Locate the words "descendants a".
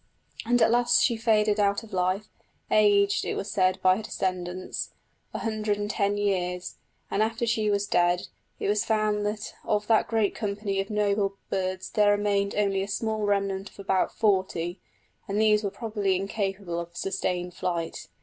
4.01-5.37